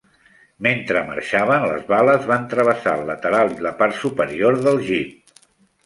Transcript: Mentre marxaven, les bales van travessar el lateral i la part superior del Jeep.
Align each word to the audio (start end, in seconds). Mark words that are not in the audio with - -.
Mentre 0.67 1.03
marxaven, 1.09 1.67
les 1.73 1.85
bales 1.93 2.27
van 2.33 2.49
travessar 2.55 2.97
el 3.03 3.07
lateral 3.13 3.55
i 3.59 3.63
la 3.69 3.77
part 3.83 4.03
superior 4.07 4.63
del 4.69 4.87
Jeep. 4.91 5.41